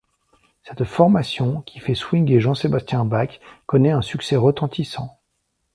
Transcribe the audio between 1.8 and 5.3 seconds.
swinguer Jean-Sébastien Bach, connaît un succès retentissant.